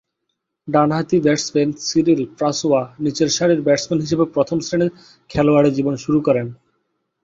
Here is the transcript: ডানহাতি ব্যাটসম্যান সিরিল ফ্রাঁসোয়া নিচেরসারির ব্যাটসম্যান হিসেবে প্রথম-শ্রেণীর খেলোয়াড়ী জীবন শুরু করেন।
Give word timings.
ডানহাতি 0.67 1.17
ব্যাটসম্যান 1.19 1.69
সিরিল 1.87 2.21
ফ্রাঁসোয়া 2.37 2.81
নিচেরসারির 2.99 3.61
ব্যাটসম্যান 3.61 3.99
হিসেবে 3.99 4.25
প্রথম-শ্রেণীর 4.35 4.91
খেলোয়াড়ী 5.29 5.69
জীবন 5.71 5.95
শুরু 5.95 6.19
করেন। 6.27 6.47